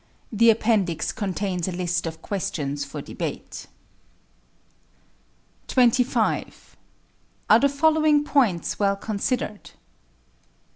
The 0.31 0.49
Appendix 0.49 1.11
contains 1.11 1.67
a 1.67 1.71
list 1.71 2.07
of 2.07 2.23
questions 2.23 2.83
for 2.83 3.03
debate. 3.03 3.67
25. 5.67 6.75
Are 7.51 7.59
the 7.59 7.69
following 7.69 8.23
points 8.23 8.79
well 8.79 8.95
considered? 8.95 9.69